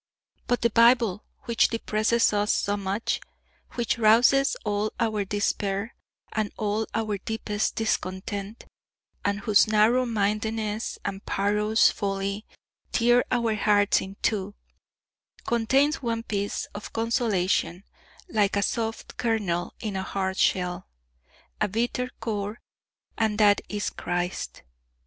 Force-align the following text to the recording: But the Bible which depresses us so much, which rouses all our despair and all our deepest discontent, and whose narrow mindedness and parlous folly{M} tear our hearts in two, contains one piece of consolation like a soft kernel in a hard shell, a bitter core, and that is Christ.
But 0.47 0.61
the 0.61 0.71
Bible 0.71 1.23
which 1.43 1.67
depresses 1.67 2.33
us 2.33 2.51
so 2.51 2.75
much, 2.75 3.21
which 3.73 3.99
rouses 3.99 4.55
all 4.65 4.91
our 4.99 5.23
despair 5.23 5.93
and 6.33 6.51
all 6.57 6.87
our 6.95 7.19
deepest 7.19 7.75
discontent, 7.75 8.65
and 9.23 9.41
whose 9.41 9.67
narrow 9.67 10.07
mindedness 10.07 10.97
and 11.05 11.23
parlous 11.27 11.91
folly{M} 11.93 12.41
tear 12.91 13.23
our 13.29 13.53
hearts 13.53 14.01
in 14.01 14.17
two, 14.23 14.55
contains 15.45 16.01
one 16.01 16.23
piece 16.23 16.65
of 16.73 16.91
consolation 16.93 17.83
like 18.27 18.55
a 18.55 18.63
soft 18.63 19.17
kernel 19.17 19.75
in 19.79 19.95
a 19.95 20.01
hard 20.01 20.35
shell, 20.37 20.87
a 21.61 21.67
bitter 21.67 22.09
core, 22.19 22.59
and 23.19 23.37
that 23.37 23.61
is 23.69 23.91
Christ. 23.91 24.63